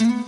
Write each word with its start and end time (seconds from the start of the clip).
Mm-hmm. 0.00 0.27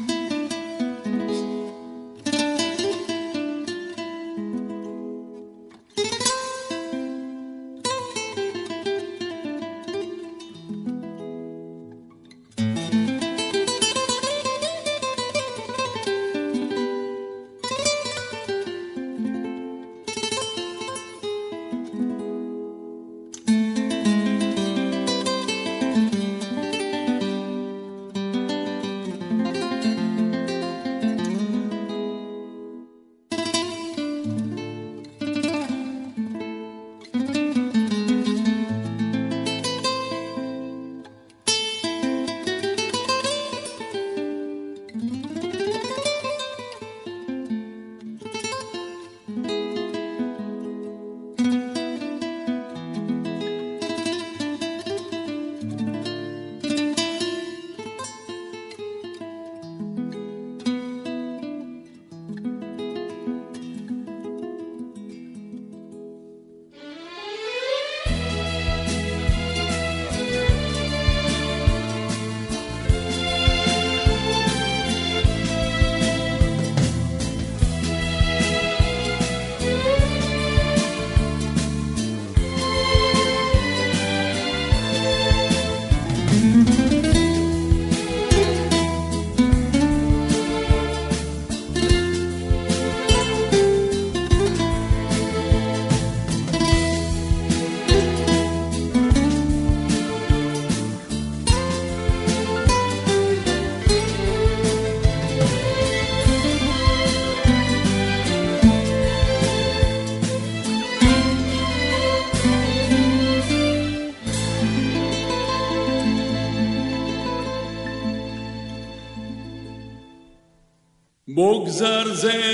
Zane. 122.20 122.49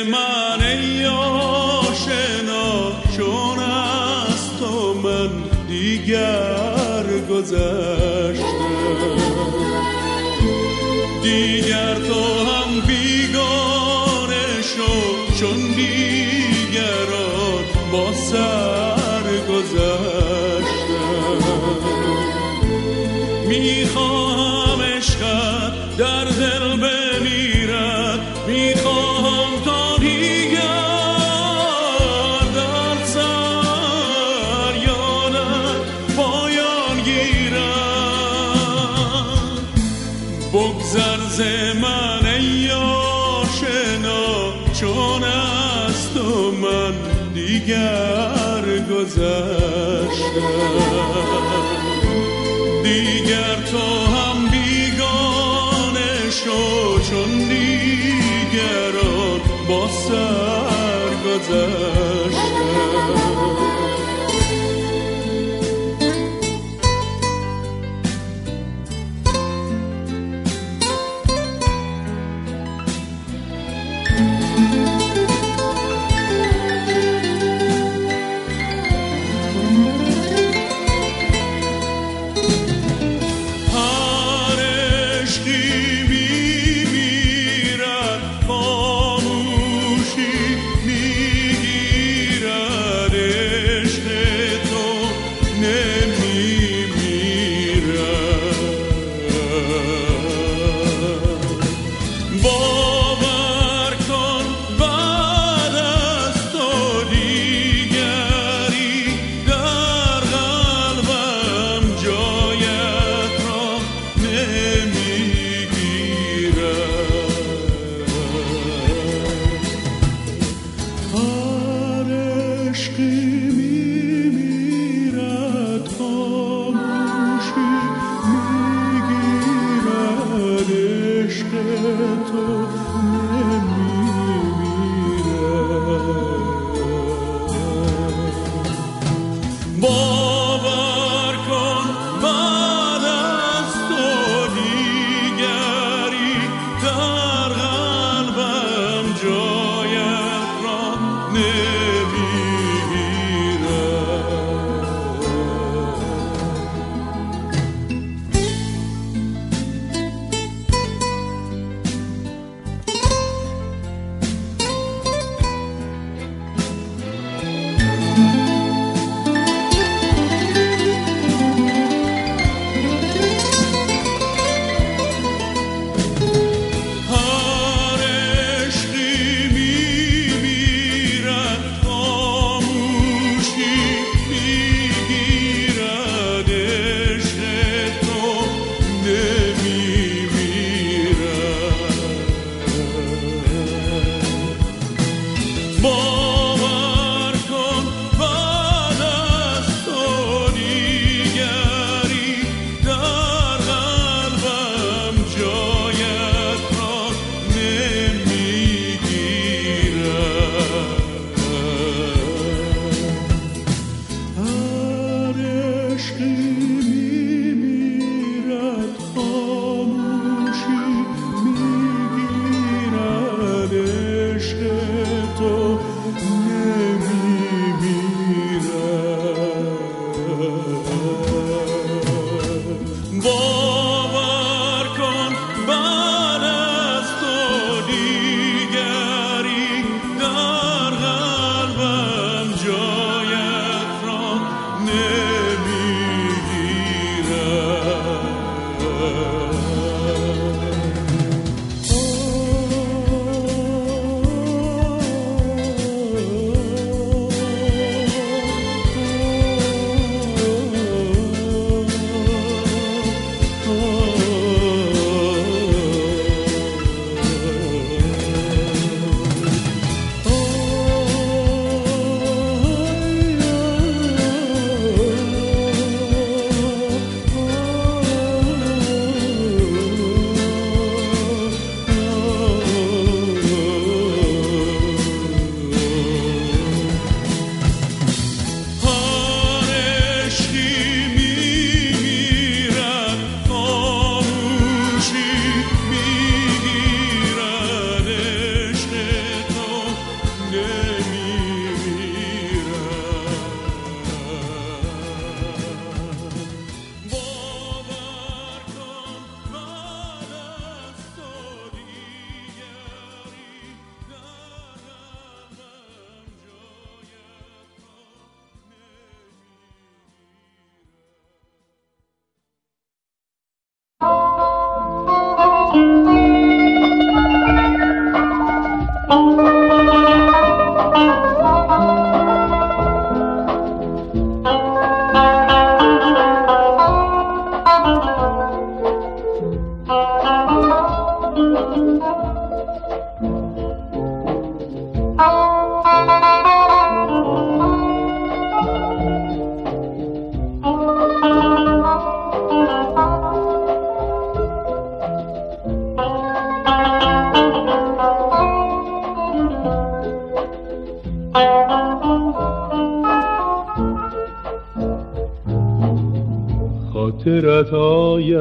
سر 61.46 62.05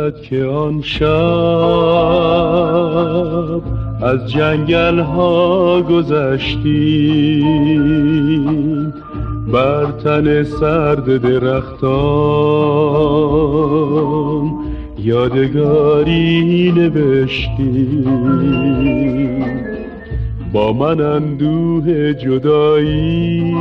آید 0.06 0.22
که 0.22 0.44
آن 0.44 0.82
شب 0.82 1.06
از 4.04 4.32
جنگل 4.32 5.00
ها 5.00 5.82
گذشتیم. 5.82 7.44
بر 9.54 9.86
تن 10.04 10.44
سرد 10.44 11.18
درختان 11.18 12.06
یادگاری 15.00 16.74
نوشتیم 16.76 18.06
با 20.54 20.74
من 20.74 21.02
اندوه 21.02 22.14
جدایی 22.14 23.54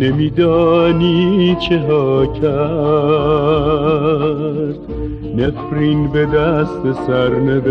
نمیدانی 0.00 1.56
چه 1.68 1.78
ها 1.78 2.26
کرد. 2.26 2.46
نفرین 5.36 6.12
به 6.12 6.26
دست 6.26 6.92
سرنوشت. 7.06 7.66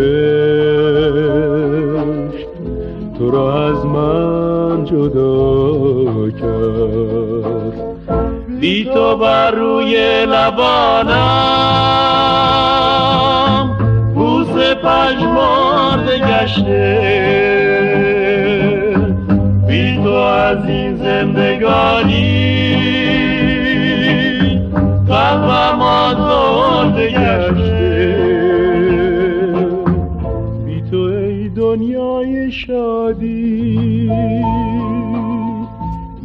تو 3.17 3.31
را 3.31 3.67
از 3.67 3.85
من 3.85 4.85
جدا 4.85 6.29
کرد. 6.29 7.75
بی 8.59 8.85
تو 8.85 9.17
بر 9.17 9.51
روی 9.51 10.25
لبانم. 10.25 11.15
بوس 14.15 14.47
پژمرده 14.83 16.19
گشته. 16.19 17.54
از 20.17 20.65
این 20.69 20.95
زندگانی. 20.95 22.55
قلبم 25.07 25.81
آزرده 25.81 27.07
گشته 27.07 28.15
بی 30.65 30.81
تو 30.91 30.97
ای 30.97 31.49
دنیای 31.49 32.51
شادی. 32.51 34.11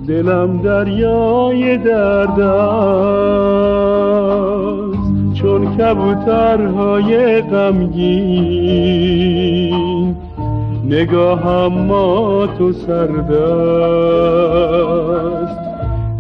دلم 0.09 0.63
دریای 0.63 1.77
درد 1.77 2.41
چون 5.35 5.77
کبوترهای 5.77 7.41
غمگین. 7.41 9.01
نگاهم 10.91 11.73
ما 11.73 12.47
تو 12.59 12.73
سردست 12.73 13.31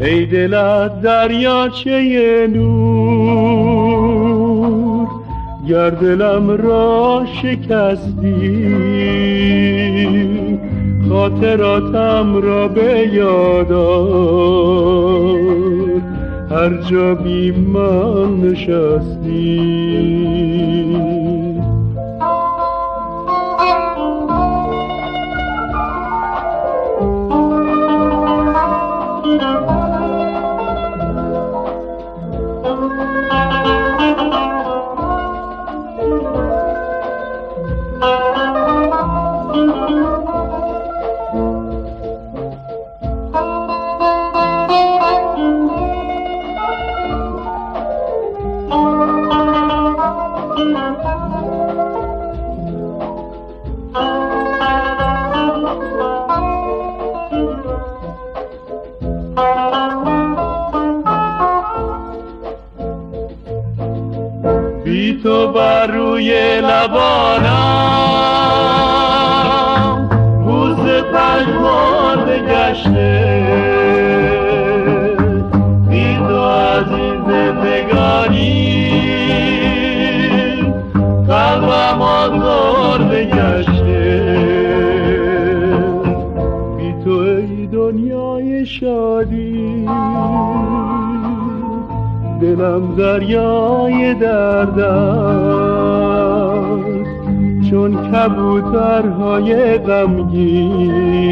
ای 0.00 0.26
دلت 0.26 1.00
دریاچه 1.00 2.48
نور 2.54 3.70
گر 5.68 5.90
دلم 5.90 6.50
را 6.50 7.26
شکستی 7.42 8.68
خاطراتم 11.08 12.36
را 12.42 12.68
به 12.68 13.10
هر 16.50 16.76
جا 16.90 17.14
بی 17.14 17.50
من 17.50 18.40
نشستی. 18.40 19.60
بی 64.84 65.20
تو 65.22 65.52
بر 65.52 65.86
روی 65.86 66.60
لبانم 66.60 67.69
دلم 92.40 92.94
دریای 92.98 94.14
درد 94.14 94.80
چون 97.70 98.12
کبوترهای 98.12 99.78
غمگین 99.78 101.30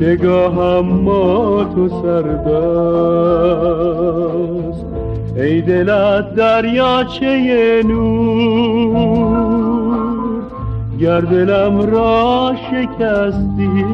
نگاهم 0.00 0.86
ما 0.86 1.64
تو 1.74 1.88
سردست 1.88 3.20
ای 5.36 5.60
دلت 5.60 6.34
دریاچه 6.34 7.82
نور؟ 7.86 9.79
گر 11.00 11.20
دلم 11.20 11.80
را 11.80 12.54
شکستی 12.70 13.84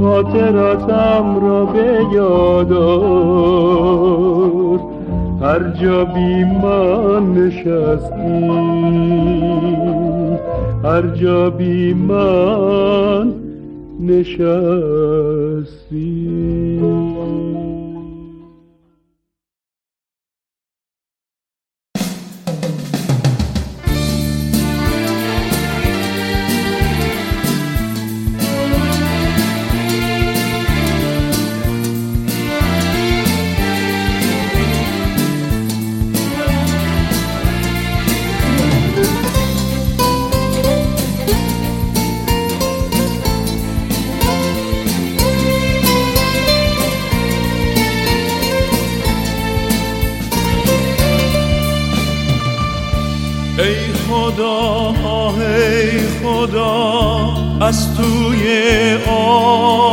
خاطراتم 0.00 1.40
را 1.42 1.64
به 1.64 2.06
یادار 2.12 3.64
هر 5.42 5.68
جا 5.68 6.04
بی 6.04 6.44
من 6.44 7.34
نشستی 7.34 8.44
هر 10.84 11.02
جا 11.02 11.50
بی 11.50 11.94
من 11.94 13.32
نشستی. 14.00 15.04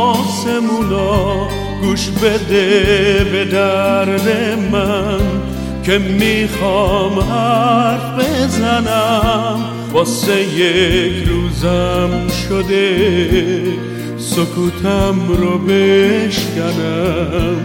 آسمونا 0.04 1.02
گوش 1.82 2.08
بده 2.08 3.26
به 3.32 3.44
درد 3.44 4.28
من 4.72 5.20
که 5.82 5.98
می‌خوام 5.98 7.18
حرف 7.18 8.18
بزنم. 8.18 9.64
واسه 9.92 10.42
یک 10.42 11.28
روزم 11.28 12.28
شده 12.48 13.62
سکوتم 14.18 15.16
رو 15.28 15.58
بشکنم. 15.58 17.56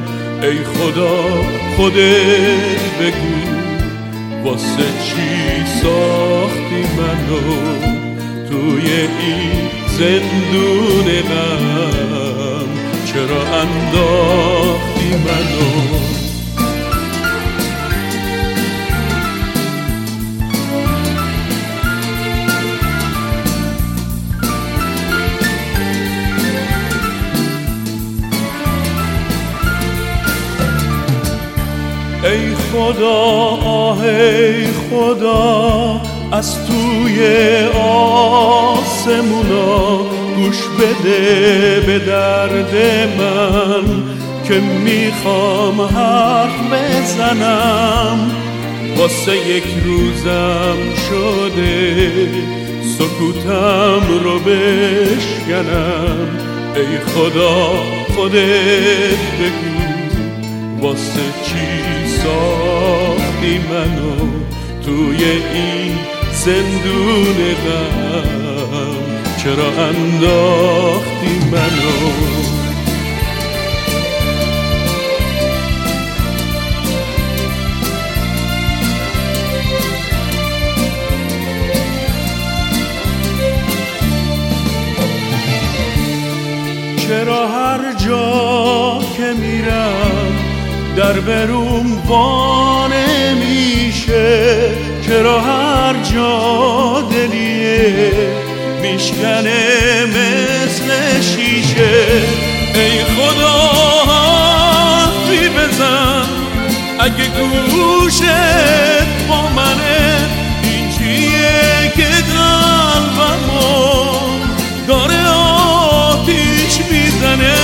ای 0.41 0.57
خدا 0.57 1.17
خودت 1.77 2.97
بگو 3.01 3.37
واسه 4.43 4.87
چی 5.03 5.65
ساختی 5.81 6.81
منو 6.97 7.41
توی 8.49 8.87
این 9.19 9.66
زندون 9.97 11.05
غم 11.05 12.67
چرا 13.05 13.41
انداختی 13.41 15.09
منو؟ 15.25 15.97
ای 32.23 32.55
خدا 32.55 33.09
آه 33.65 34.01
ای 34.01 34.67
خدا 34.67 36.01
از 36.31 36.55
توی 36.67 37.19
آسمونا 39.07 39.97
گوش 40.35 40.57
بده 40.79 41.83
به 41.87 41.99
درد 41.99 42.75
من 43.19 44.03
که 44.47 44.53
می‌خوام 44.53 45.81
حرف 45.81 46.73
بزنم. 46.73 48.31
واسه 48.97 49.35
یک 49.35 49.63
روزم 49.85 50.77
شده 51.09 52.11
سکوتم 52.97 54.01
رو 54.23 54.39
بشکنم. 54.39 56.27
ای 56.75 56.97
خدا 56.97 57.83
خودت 58.15 59.27
بگو 59.39 59.77
واسه 60.81 61.21
چی 61.45 62.07
ساختی 62.07 63.59
منو 63.69 64.27
توی 64.85 65.23
این 65.53 65.97
زندون 66.31 67.35
غم 67.65 68.46
چرا 69.47 69.85
انداختی 69.87 71.39
منو؟ 71.51 71.97
چرا 86.97 87.47
هر 87.47 87.93
جا 87.93 88.99
که 89.17 89.33
میرم 89.33 90.35
در 90.95 91.19
بروم 91.19 92.01
وانه 92.07 93.33
میشه؟ 93.33 94.71
چرا 95.01 95.41
هر 95.41 95.93
جا 96.03 97.01
دلیه 97.11 97.56
میشکنه 98.97 100.05
مثل 100.05 101.21
شیشه. 101.21 102.05
ای 102.75 103.03
خدا 103.03 103.57
حرفی 104.07 105.49
بزن. 105.49 106.23
اگه 106.99 107.27
گوشت 107.27 108.21
با 109.29 109.49
منه 109.49 110.29
این 110.63 110.89
چیه 110.89 111.91
که 111.95 112.07
قلبمو 112.33 113.69
داره 114.87 115.27
آتیش 115.27 116.79
می‌زنه؟ 116.91 117.55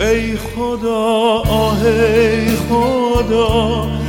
ای 0.00 0.36
خدا 0.36 1.04
آه 1.48 1.82
ای 1.82 2.56
خدا 2.68 3.99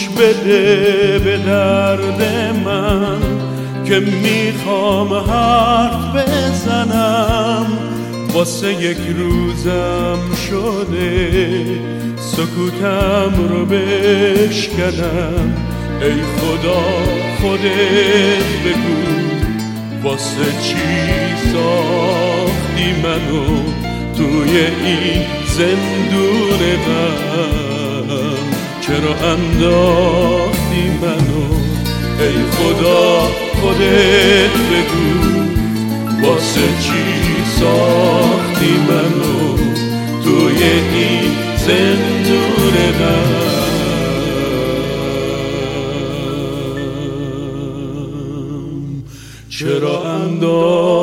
گوش 0.00 0.08
بده 0.08 1.18
به 1.18 1.36
درد 1.36 2.22
من 2.64 3.20
که 3.84 4.00
می‌خوام 4.00 5.14
حرف 5.14 6.14
بزنم. 6.14 7.66
واسه 8.32 8.72
یک 8.72 8.98
روزم 9.18 10.18
شده 10.48 11.62
سکوتم 12.16 13.32
رو 13.48 13.66
بشکنم. 13.66 15.54
ای 16.02 16.10
خدا 16.10 16.82
خودت 17.40 18.50
بگو 18.64 19.00
واسه 20.02 20.44
چی 20.62 20.76
ساختی 21.52 22.92
منو 23.02 23.62
توی 24.16 24.58
این 24.84 25.22
زندون 25.56 26.58
غم 26.86 27.69
چرا 29.00 29.14
انداختی 29.14 30.88
منو. 31.02 31.54
ای 32.20 32.36
خدا 32.50 33.20
خودت 33.60 34.54
بگو 34.70 35.08
واسه 36.26 36.60
چی 36.60 37.04
ساختی 37.60 38.72
منو؟ 38.88 39.56
توی 40.24 40.62
این 40.94 41.32
زندون 41.56 42.74
غم 42.98 43.30
چرا 49.48 50.02
انداختی 50.04 50.99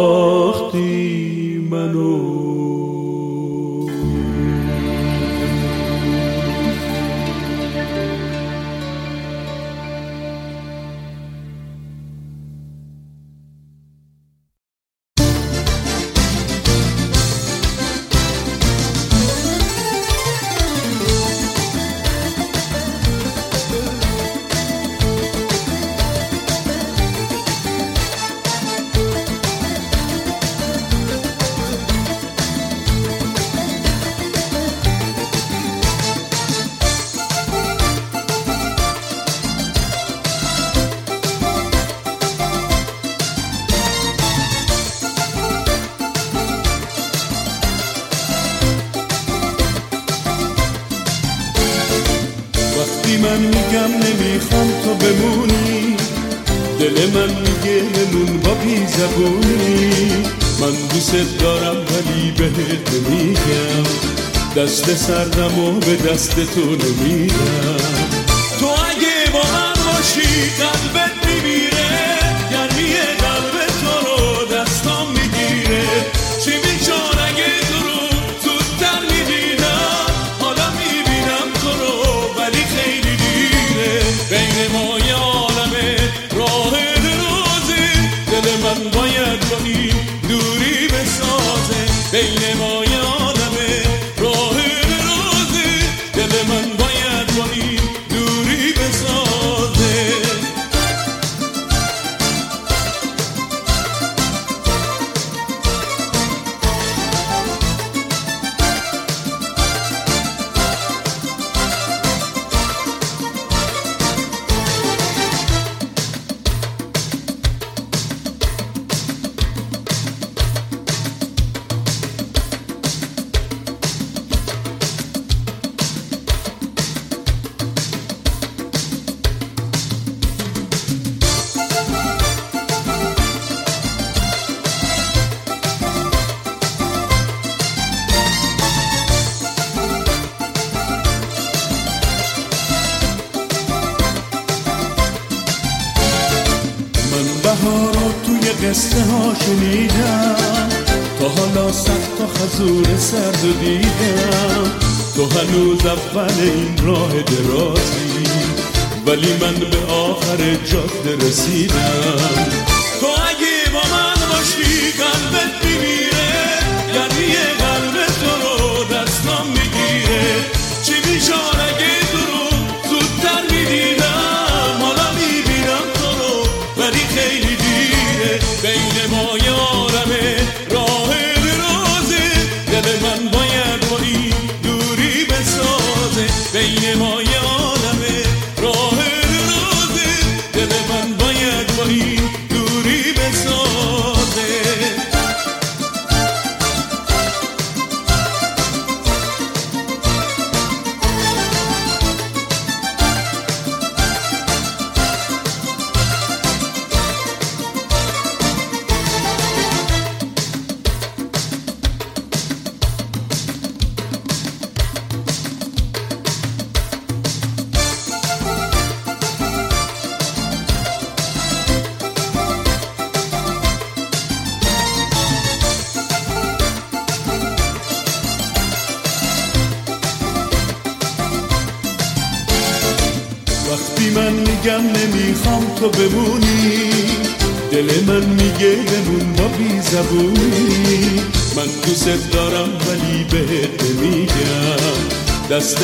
سردم 65.07 65.59
و 65.59 65.79
به 65.79 65.95
دست 65.95 66.39
تو 66.53 66.61
نمیدم. 66.61 67.76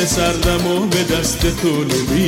دست 0.04 0.16
سردم 0.16 0.66
و 0.66 0.86
به 0.86 1.04
دست 1.04 1.62
تو 1.62 1.68
نمیدم 1.68 2.23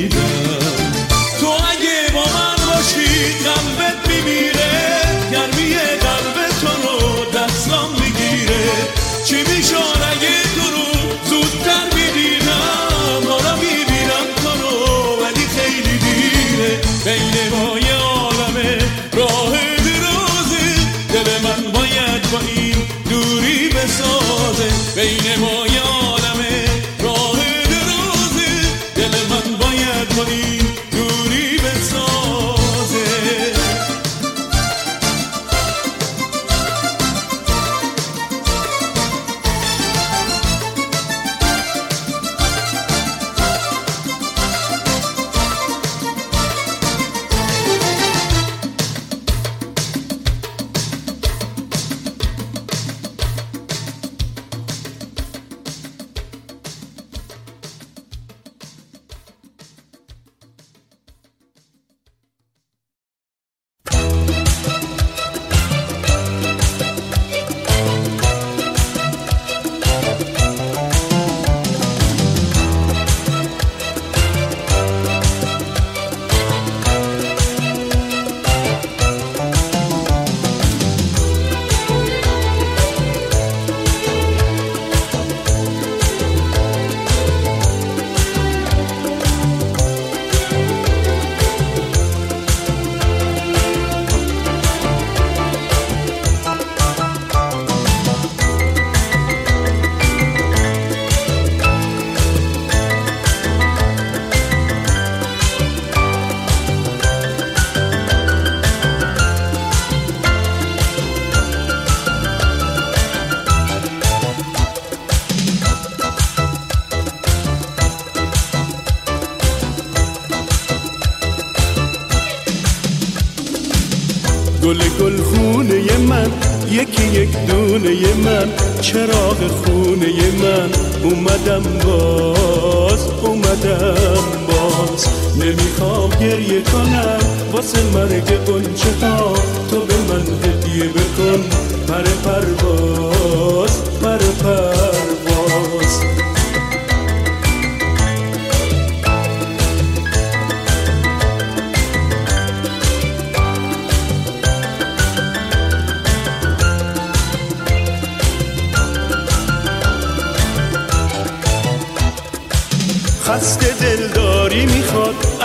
گل 124.67 124.79
گل 125.01 125.23
خونه 125.23 125.99
من 125.99 126.31
یکی 126.71 127.05
یک 127.05 127.47
دونه 127.47 128.15
من 128.25 128.49
چراغ 128.81 129.37
خونه 129.49 130.07
من. 130.43 130.71
اومدم 131.03 131.63
باز 131.63 133.09
اومدم 133.23 134.25
باز. 134.49 135.07
نمی‌خوام 135.41 136.11
گریه 136.11 136.63
کنم 136.63 137.19
واسه 137.53 137.79
مرگ 137.95 138.29
قنچه 138.47 139.07
ها. 139.07 139.35
تو 139.71 139.81
به 139.81 139.95
من 140.09 140.25
هدیه 140.45 140.85
بکن. 140.85 141.45
پر 141.89 142.03
پرواز 142.03 143.83
پر 144.03 144.19
پرواز. 144.19 144.86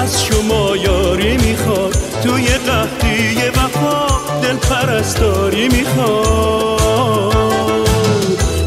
از 0.01 0.23
شما 0.25 0.77
یاری 0.77 1.37
می‌خواد. 1.37 1.97
توی 2.23 2.47
قهدی 2.47 3.35
وفا 3.49 4.07
دل 4.41 4.55
پرستاری 4.55 5.67
می‌خواد. 5.67 7.31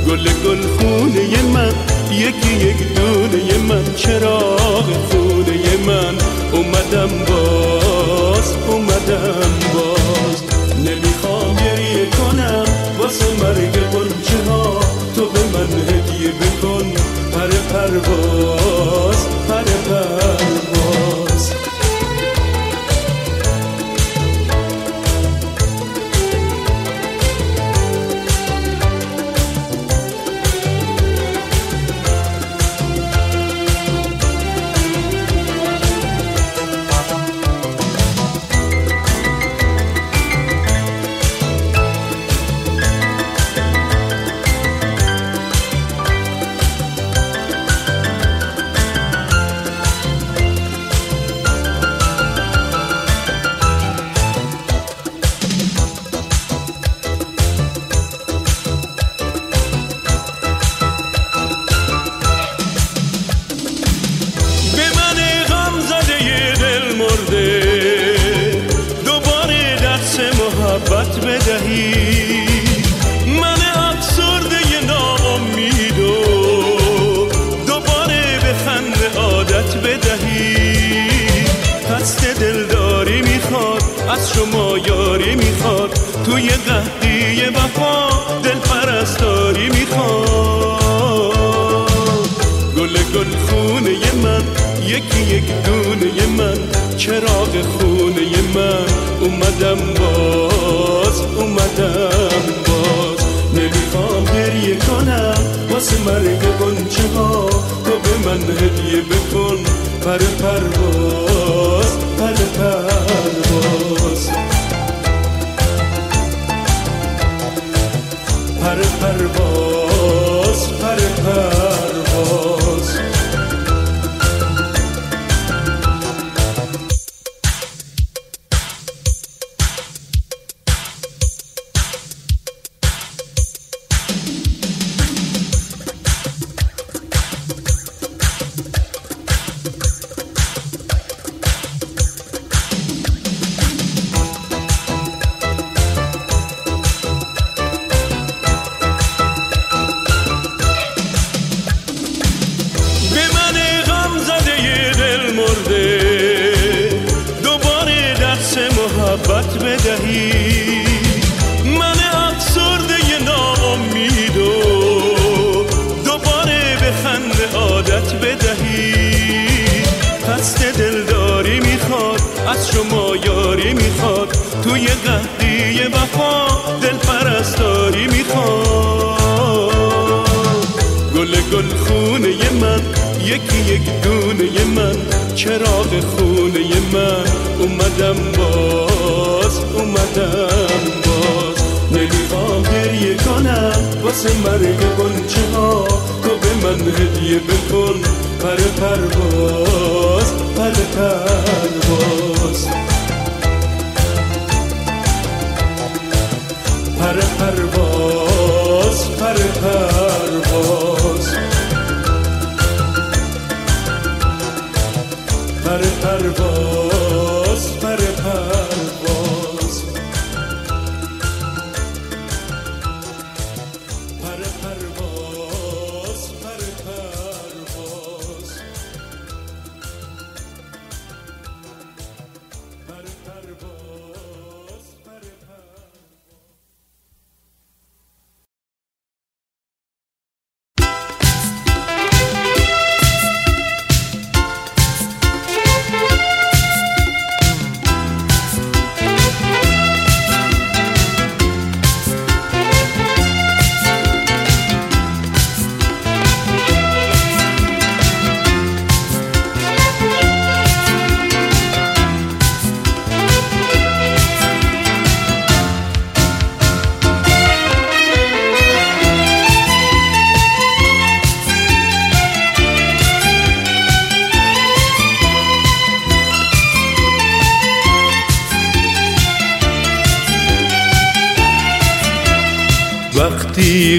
گل 0.07 0.29
گل 0.44 0.62
خونه 0.77 1.42
من 1.42 1.73
یکی 2.11 2.53
یک 2.55 2.94
دونه 2.94 3.59
من 3.68 3.94
چراغ 3.97 4.85
خونه 5.11 5.77
من. 5.87 6.14
اومدم 6.53 7.12
باز 7.29 8.49
اومدم 8.68 9.51
باز. 9.75 10.38
نمی‌خوام 10.79 11.57
گریه 11.57 12.07
کنم 12.11 12.64
واسه 12.99 13.27
مرگ 13.42 13.75
قنچه 13.92 14.51
ها 14.51 14.81
تو 15.16 15.27
به 15.27 15.40
من 15.53 15.73
هدیه 15.88 16.31
بکن 16.31 16.92
پر 17.33 17.49
پرواز 17.49 19.20
پر 19.49 19.62
پرواز. 19.88 20.54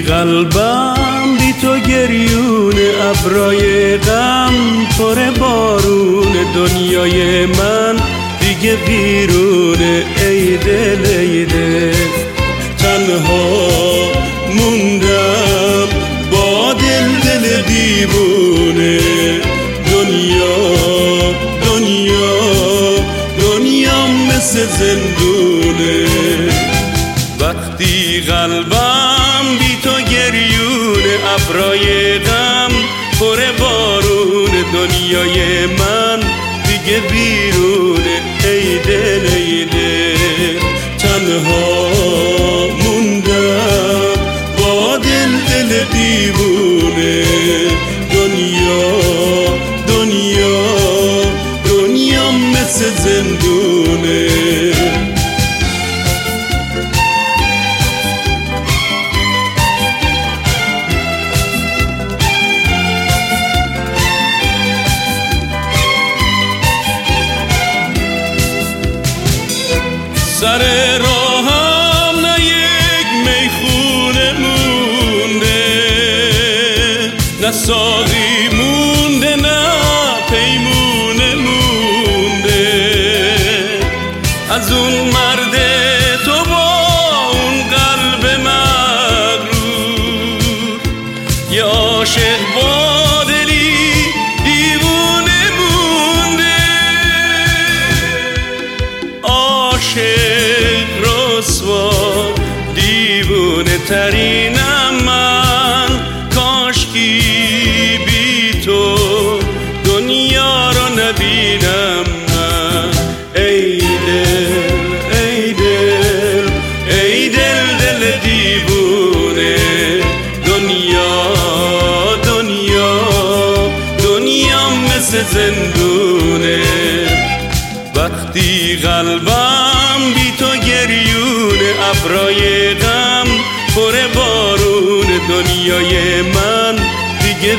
غلبان 0.08 0.85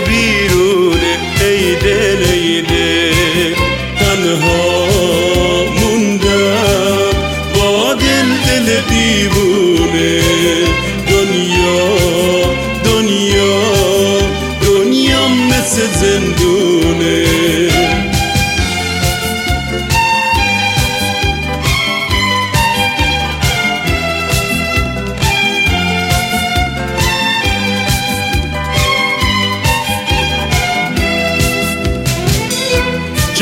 بیرونه 0.06 1.18
ای 1.42 1.76
دل 1.76 2.24
ای 2.32 2.62
دل. 2.62 3.56
تنها 4.00 4.77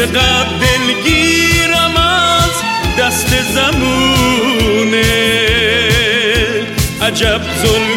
چقدر 0.06 0.50
دلگیرم 0.62 1.98
از 1.98 2.52
دست 3.00 3.42
زمونه. 3.42 5.04
عجب 7.02 7.42
ظلم 7.62 7.95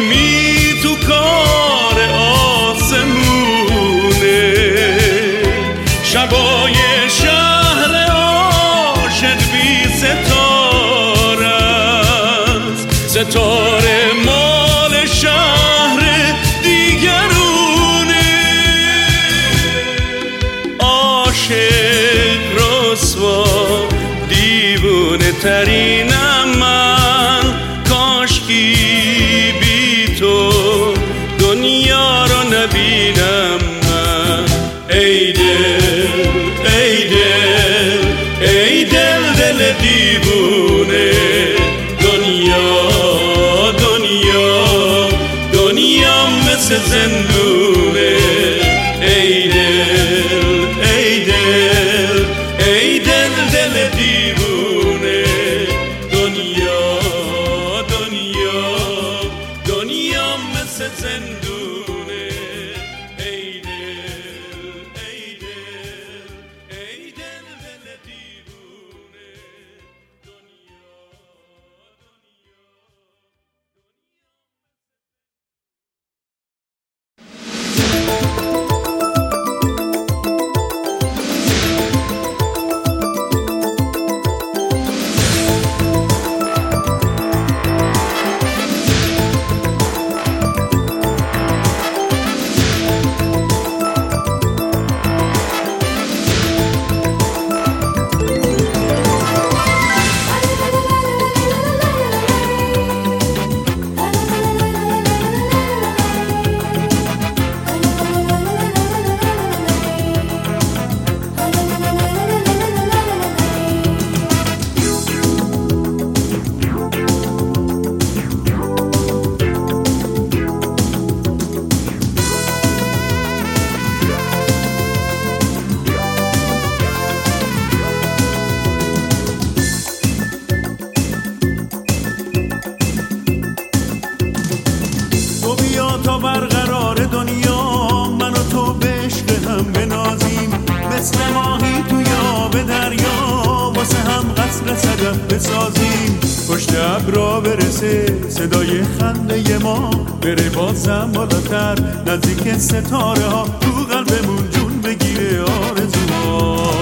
برسه. 147.37 148.05
صدای 148.29 148.83
خنده 148.83 149.57
ما 149.57 149.89
بره 150.21 150.49
بازم 150.49 151.11
بالاتر 151.13 151.75
نزدیک 152.07 152.57
ستاره 152.57 153.25
ها 153.25 153.45
تو 153.61 153.71
قلبمون 153.71 154.49
جون 154.49 154.81
بگیره. 154.81 155.41
آرزوها. 155.41 156.78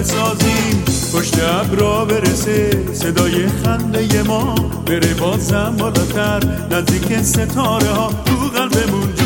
بسازیم. 0.00 0.84
پشت 1.14 1.34
ابرا 1.42 2.04
برسه. 2.04 2.70
صدای 2.92 3.48
خنده 3.48 4.22
ما 4.22 4.54
بره 4.86 5.14
بازم 5.14 5.76
بالاتر. 5.78 6.40
نزدیک 6.70 7.22
ستاره 7.22 7.90
ها 7.90 8.08
تو 8.24 8.36
قلبمون 8.58 9.19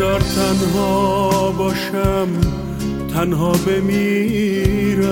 بذار 0.00 0.20
تنها 0.20 1.50
باشم 1.58 2.28
تنها 3.14 3.52
بمیرم 3.66 5.04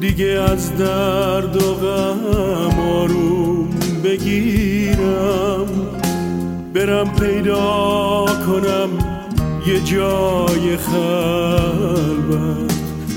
دیگه 0.00 0.26
از 0.26 0.76
درد 0.76 1.56
و 1.56 1.74
غم 1.74 2.78
آروم 2.80 3.68
بگیرم. 4.04 5.66
برم 6.74 7.14
پیدا 7.14 8.26
کنم 8.46 8.90
یه 9.66 9.80
جای 9.80 10.76
خلوت 10.76 12.72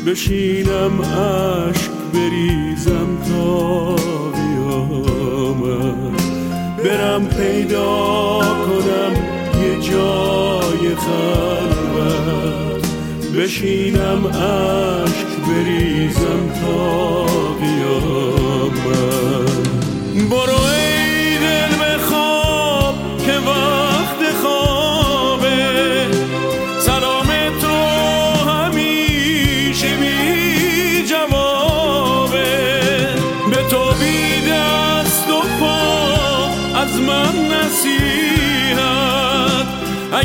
بشینم 0.07 1.01
اشک 1.01 1.91
بریزم 2.13 3.17
تا 3.29 3.95
قیامت 4.31 6.21
برم 6.83 7.25
پیدا 7.27 8.39
کنم 8.39 9.40
جای 9.91 10.95
خلوت. 10.95 12.85
بشینم 13.37 14.25
اشک 14.25 15.27
بریزم 15.47 16.43
تا 16.61 17.23
قیامت 17.61 18.81
برو 20.29 20.70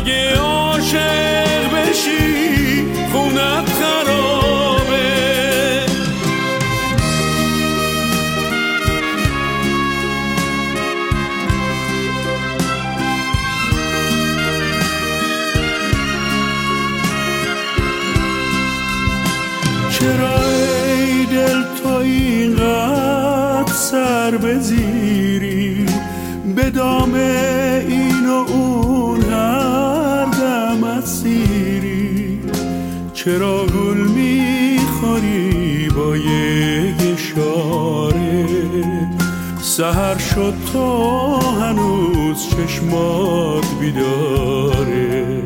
اگه 0.07 0.37
عاشق 0.37 1.71
بشی 1.73 2.85
خونت 3.11 3.69
خرابه. 3.69 5.05
چرا 19.89 20.39
ای 20.87 21.25
دل 21.25 21.63
تو 21.83 21.89
اینقدر 21.89 23.73
سر 23.73 24.37
بزیری؟ 24.37 25.85
به 26.55 26.69
دام 26.69 27.13
چرا 33.27 33.65
گل 33.65 33.97
می‌خوری 33.97 35.89
با 35.95 36.17
یک 36.17 36.95
اشاره؟ 37.13 38.45
سهر 39.61 40.17
شد 40.17 40.53
تو 40.73 41.35
هنوز 41.35 42.47
چشمات 42.49 43.65
بیداره. 43.79 45.43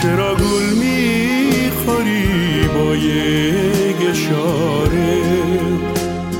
چرا 0.00 0.34
گل 0.34 0.74
می‌خوری 0.78 2.68
با 2.74 2.94
یک 2.96 4.10
اشاره؟ 4.10 5.22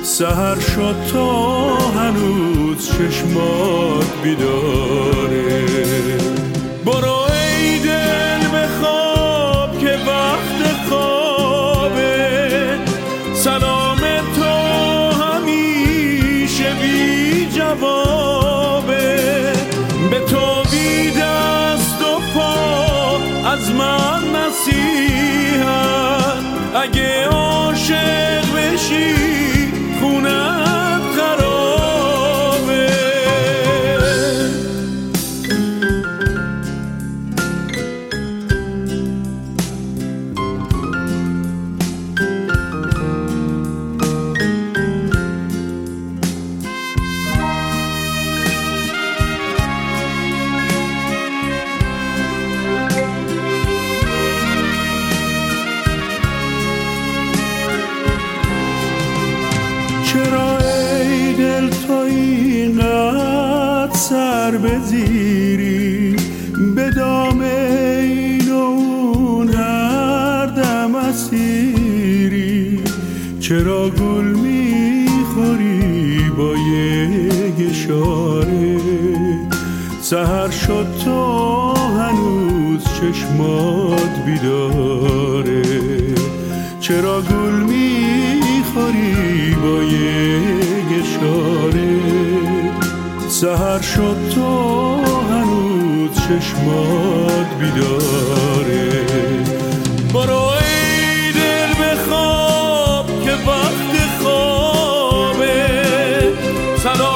سهر 0.02 0.60
شد 0.60 0.96
تا 1.12 1.76
هنوز 1.76 2.88
چشمات 2.88 4.12
بیداره. 4.24 6.21
اسیری 71.12 72.80
چرا 73.40 73.90
گل 73.90 74.24
می‌خوری 74.24 76.30
با 76.38 76.54
یک 76.56 77.70
اشاره؟ 77.70 78.78
سهر 80.00 80.50
شد 80.50 80.86
تو 81.04 81.74
هنوز 81.74 82.84
چشمات 82.84 84.24
بیداره. 84.26 85.62
چرا 86.80 87.20
گل 87.20 87.72
می‌خوری 87.72 89.54
با 89.62 89.82
یک 89.82 91.02
اشاره؟ 91.02 92.00
سهر 93.28 93.80
شد 93.80 94.16
تو 94.34 94.96
هنوز 95.30 96.10
چشمات 96.14 97.46
بیداره. 97.60 99.11
Saludos. 106.82 107.11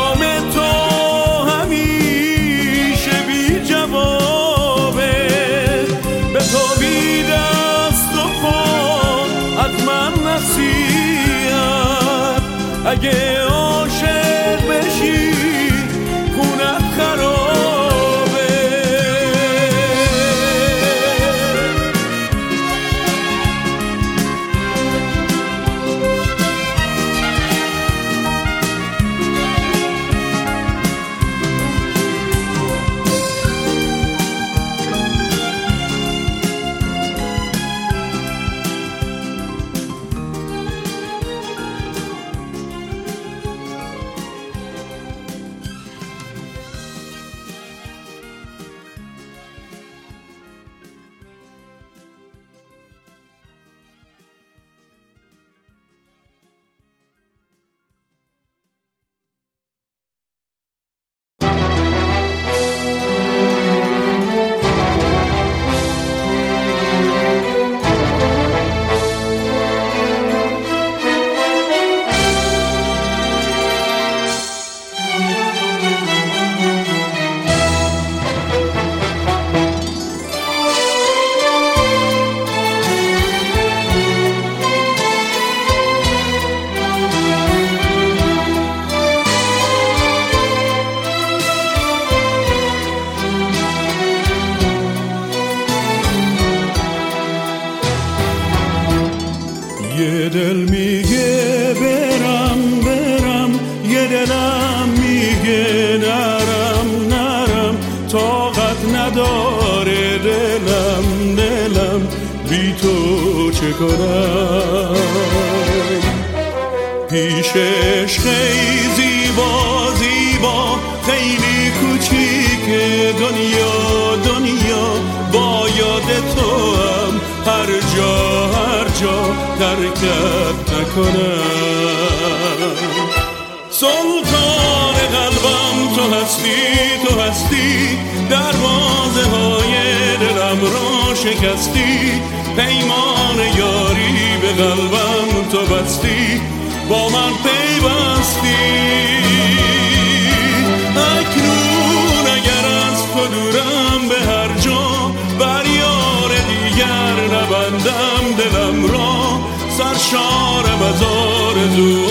شارم 160.10 160.82
از 160.82 161.02
آرزو 161.02 162.06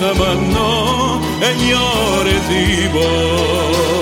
تمنا 0.00 1.20
ای 1.42 1.66
یار 1.66 2.26
زیبا. 2.48 4.01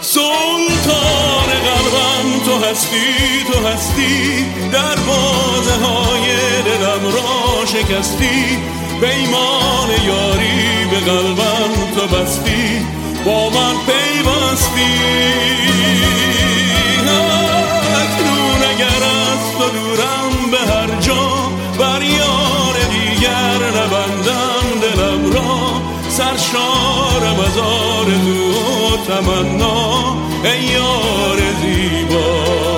سلطان 0.00 1.48
قلبم 1.66 2.44
تو 2.46 2.64
هستی 2.64 3.44
تو 3.52 3.66
هستی. 3.68 4.44
در 4.72 4.96
بازه 4.96 5.74
های 5.84 6.26
دلم 6.62 7.04
را 7.04 7.66
شکستی. 7.66 8.58
پیمان 9.00 9.90
یاری 10.06 10.84
به 10.90 10.96
قلبم 10.96 11.72
تو 11.94 12.16
بستی. 12.16 12.86
با 13.24 13.50
من 13.50 13.74
پیوستی. 13.86 14.96
سرشارم 26.16 27.40
از 27.40 27.58
آرزو 27.58 28.50
و 28.92 28.96
تمنا 29.06 30.16
ای 30.44 30.62
یار 30.64 31.38
زیبا. 31.62 32.75